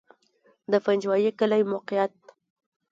[0.71, 2.13] د پنجوایي کلی موقعیت